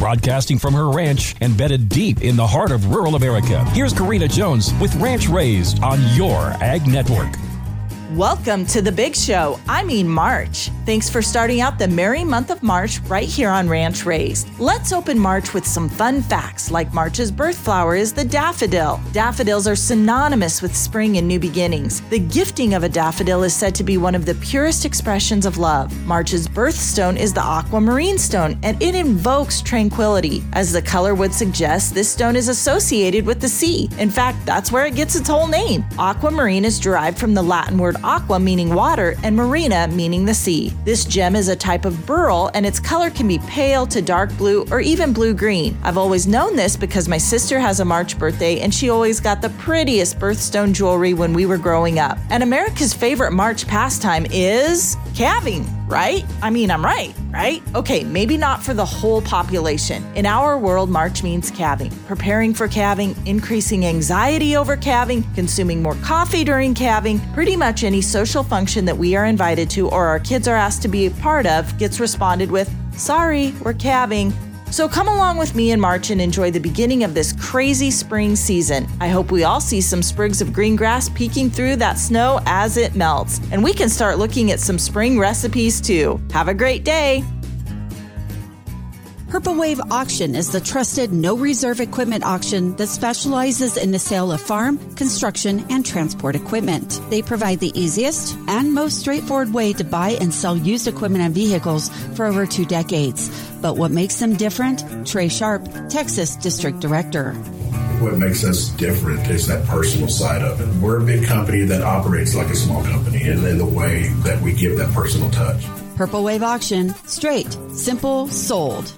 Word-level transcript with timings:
broadcasting 0.00 0.58
from 0.58 0.72
her 0.72 0.88
ranch 0.88 1.36
embedded 1.42 1.90
deep 1.90 2.22
in 2.22 2.34
the 2.34 2.46
heart 2.46 2.72
of 2.72 2.86
rural 2.86 3.16
America. 3.16 3.62
Here's 3.72 3.92
Karina 3.92 4.26
Jones 4.26 4.72
with 4.80 4.94
Ranch 4.94 5.28
Raised 5.28 5.82
on 5.82 6.00
your 6.16 6.36
Ag 6.62 6.86
Network. 6.88 7.36
Welcome 8.12 8.64
to 8.66 8.80
the 8.80 8.90
big 8.90 9.14
show. 9.14 9.60
I 9.68 9.84
mean, 9.84 10.08
March. 10.08 10.70
Thanks 10.90 11.08
for 11.08 11.22
starting 11.22 11.60
out 11.60 11.78
the 11.78 11.86
merry 11.86 12.24
month 12.24 12.50
of 12.50 12.64
March 12.64 12.98
right 13.02 13.28
here 13.28 13.48
on 13.48 13.68
Ranch 13.68 14.04
Raised. 14.04 14.48
Let's 14.58 14.92
open 14.92 15.16
March 15.16 15.54
with 15.54 15.64
some 15.64 15.88
fun 15.88 16.20
facts 16.20 16.72
like 16.72 16.92
March's 16.92 17.30
birth 17.30 17.56
flower 17.56 17.94
is 17.94 18.12
the 18.12 18.24
daffodil. 18.24 19.00
Daffodils 19.12 19.68
are 19.68 19.76
synonymous 19.76 20.60
with 20.60 20.74
spring 20.74 21.16
and 21.18 21.28
new 21.28 21.38
beginnings. 21.38 22.00
The 22.10 22.18
gifting 22.18 22.74
of 22.74 22.82
a 22.82 22.88
daffodil 22.88 23.44
is 23.44 23.54
said 23.54 23.72
to 23.76 23.84
be 23.84 23.98
one 23.98 24.16
of 24.16 24.26
the 24.26 24.34
purest 24.34 24.84
expressions 24.84 25.46
of 25.46 25.58
love. 25.58 25.96
March's 26.06 26.48
birthstone 26.48 27.16
is 27.16 27.32
the 27.32 27.40
aquamarine 27.40 28.18
stone, 28.18 28.58
and 28.64 28.82
it 28.82 28.96
invokes 28.96 29.62
tranquility. 29.62 30.42
As 30.54 30.72
the 30.72 30.82
color 30.82 31.14
would 31.14 31.32
suggest, 31.32 31.94
this 31.94 32.10
stone 32.10 32.34
is 32.34 32.48
associated 32.48 33.24
with 33.24 33.40
the 33.40 33.48
sea. 33.48 33.88
In 34.00 34.10
fact, 34.10 34.44
that's 34.44 34.72
where 34.72 34.86
it 34.86 34.96
gets 34.96 35.14
its 35.14 35.28
whole 35.28 35.46
name. 35.46 35.84
Aquamarine 36.00 36.64
is 36.64 36.80
derived 36.80 37.16
from 37.16 37.32
the 37.32 37.42
Latin 37.42 37.78
word 37.78 37.94
aqua 38.02 38.40
meaning 38.40 38.74
water 38.74 39.14
and 39.22 39.36
marina 39.36 39.86
meaning 39.86 40.24
the 40.24 40.34
sea. 40.34 40.74
This 40.82 41.04
gem 41.04 41.36
is 41.36 41.48
a 41.48 41.56
type 41.56 41.84
of 41.84 42.06
beryl 42.06 42.50
and 42.54 42.64
its 42.64 42.80
color 42.80 43.10
can 43.10 43.28
be 43.28 43.38
pale 43.40 43.86
to 43.88 44.00
dark 44.00 44.34
blue 44.38 44.64
or 44.70 44.80
even 44.80 45.12
blue 45.12 45.34
green. 45.34 45.76
I've 45.82 45.98
always 45.98 46.26
known 46.26 46.56
this 46.56 46.74
because 46.74 47.06
my 47.06 47.18
sister 47.18 47.60
has 47.60 47.80
a 47.80 47.84
March 47.84 48.18
birthday 48.18 48.60
and 48.60 48.72
she 48.72 48.88
always 48.88 49.20
got 49.20 49.42
the 49.42 49.50
prettiest 49.50 50.18
birthstone 50.18 50.72
jewelry 50.72 51.12
when 51.12 51.34
we 51.34 51.44
were 51.44 51.58
growing 51.58 51.98
up. 51.98 52.16
And 52.30 52.42
America's 52.42 52.94
favorite 52.94 53.32
March 53.32 53.66
pastime 53.66 54.26
is 54.30 54.96
calving, 55.14 55.66
right? 55.90 56.24
I 56.40 56.50
mean, 56.50 56.70
I'm 56.70 56.84
right, 56.84 57.14
right? 57.30 57.62
Okay, 57.74 58.04
maybe 58.04 58.36
not 58.36 58.62
for 58.62 58.72
the 58.72 58.84
whole 58.84 59.20
population. 59.20 60.04
In 60.14 60.24
our 60.24 60.56
world, 60.56 60.88
March 60.88 61.22
means 61.22 61.50
calving, 61.50 61.90
preparing 62.06 62.54
for 62.54 62.68
calving, 62.68 63.14
increasing 63.26 63.84
anxiety 63.84 64.56
over 64.56 64.76
calving, 64.76 65.24
consuming 65.34 65.82
more 65.82 65.96
coffee 65.96 66.44
during 66.44 66.74
calving, 66.74 67.20
pretty 67.34 67.56
much 67.56 67.84
any 67.84 68.00
social 68.00 68.42
function 68.42 68.84
that 68.84 68.96
we 68.96 69.16
are 69.16 69.26
invited 69.26 69.68
to 69.70 69.88
or 69.88 70.06
our 70.06 70.20
kids 70.20 70.46
are 70.46 70.56
asked 70.56 70.82
to 70.82 70.88
be 70.88 71.06
a 71.06 71.10
part 71.10 71.46
of 71.46 71.76
gets 71.76 71.98
responded 72.00 72.50
with, 72.50 72.72
sorry, 72.96 73.52
we're 73.62 73.74
calving. 73.74 74.32
So 74.70 74.88
come 74.88 75.08
along 75.08 75.36
with 75.36 75.54
me 75.54 75.72
in 75.72 75.80
March 75.80 76.10
and 76.10 76.20
enjoy 76.20 76.50
the 76.50 76.60
beginning 76.60 77.02
of 77.02 77.12
this 77.12 77.32
crazy 77.32 77.90
spring 77.90 78.36
season. 78.36 78.86
I 79.00 79.08
hope 79.08 79.32
we 79.32 79.44
all 79.44 79.60
see 79.60 79.80
some 79.80 80.02
sprigs 80.02 80.40
of 80.40 80.52
green 80.52 80.76
grass 80.76 81.08
peeking 81.08 81.50
through 81.50 81.76
that 81.76 81.98
snow 81.98 82.40
as 82.46 82.76
it 82.76 82.94
melts, 82.94 83.40
and 83.50 83.64
we 83.64 83.74
can 83.74 83.88
start 83.88 84.18
looking 84.18 84.52
at 84.52 84.60
some 84.60 84.78
spring 84.78 85.18
recipes 85.18 85.80
too. 85.80 86.20
Have 86.32 86.48
a 86.48 86.54
great 86.54 86.84
day! 86.84 87.24
Purple 89.30 89.54
Wave 89.54 89.80
Auction 89.92 90.34
is 90.34 90.50
the 90.50 90.60
trusted 90.60 91.12
no 91.12 91.36
reserve 91.36 91.78
equipment 91.78 92.24
auction 92.24 92.74
that 92.74 92.88
specializes 92.88 93.76
in 93.76 93.92
the 93.92 93.98
sale 94.00 94.32
of 94.32 94.40
farm, 94.40 94.76
construction, 94.96 95.64
and 95.70 95.86
transport 95.86 96.34
equipment. 96.34 97.00
They 97.10 97.22
provide 97.22 97.60
the 97.60 97.70
easiest 97.80 98.36
and 98.48 98.74
most 98.74 98.98
straightforward 98.98 99.54
way 99.54 99.72
to 99.74 99.84
buy 99.84 100.18
and 100.20 100.34
sell 100.34 100.56
used 100.56 100.88
equipment 100.88 101.22
and 101.22 101.32
vehicles 101.32 101.90
for 102.16 102.26
over 102.26 102.44
two 102.44 102.64
decades. 102.64 103.30
But 103.62 103.76
what 103.76 103.92
makes 103.92 104.18
them 104.18 104.34
different? 104.34 105.06
Trey 105.06 105.28
Sharp, 105.28 105.64
Texas 105.88 106.34
District 106.34 106.80
Director. 106.80 107.34
What 108.02 108.18
makes 108.18 108.42
us 108.42 108.70
different 108.70 109.30
is 109.30 109.46
that 109.46 109.64
personal 109.68 110.08
side 110.08 110.42
of 110.42 110.60
it. 110.60 110.82
We're 110.82 111.00
a 111.00 111.04
big 111.04 111.24
company 111.24 111.62
that 111.66 111.82
operates 111.82 112.34
like 112.34 112.48
a 112.48 112.56
small 112.56 112.82
company, 112.82 113.22
and 113.28 113.46
in 113.46 113.58
the 113.58 113.64
way 113.64 114.08
that 114.24 114.42
we 114.42 114.54
give 114.54 114.76
that 114.78 114.92
personal 114.92 115.30
touch. 115.30 115.64
Purple 115.94 116.24
Wave 116.24 116.42
Auction, 116.42 116.92
straight, 117.06 117.56
simple, 117.70 118.26
sold. 118.26 118.92